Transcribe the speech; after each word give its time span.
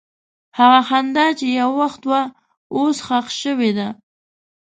هغه 0.59 0.79
خندا 0.87 1.25
چې 1.39 1.47
یو 1.59 1.69
وخت 1.81 2.01
وه، 2.09 2.21
اوس 2.75 2.97
ښخ 3.07 3.25
شوې 3.41 3.71
ده. 3.77 3.87